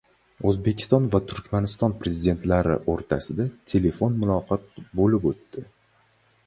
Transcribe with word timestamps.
O‘zbekiston 0.51 1.03
va 1.15 1.19
Turkmaniston 1.31 1.93
Prezidentlari 1.99 2.79
o‘rtasida 2.95 3.47
telefon 3.75 4.19
muloqoti 4.25 4.89
bo‘lib 5.01 5.31
o‘tdi 5.35 5.69